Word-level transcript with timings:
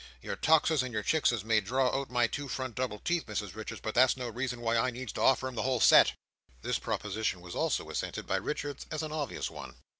Your 0.19 0.35
Toxes 0.35 0.81
and 0.81 0.91
your 0.91 1.03
Chickses 1.03 1.45
may 1.45 1.61
draw 1.61 1.95
out 2.01 2.09
my 2.09 2.25
two 2.25 2.47
front 2.47 2.73
double 2.73 2.97
teeth, 2.97 3.27
Mrs 3.27 3.53
Richards, 3.53 3.81
but 3.81 3.93
that's 3.93 4.17
no 4.17 4.29
reason 4.29 4.59
why 4.59 4.75
I 4.75 4.89
need 4.89 5.15
offer 5.15 5.47
'em 5.47 5.53
the 5.53 5.61
whole 5.61 5.79
set." 5.79 6.13
This 6.63 6.79
proposition 6.79 7.39
was 7.39 7.53
also 7.53 7.87
assented 7.87 8.23
to 8.23 8.27
by 8.27 8.37
Richards, 8.37 8.87
as 8.89 9.03
an 9.03 9.11
obvious 9.11 9.51
one. 9.51 9.75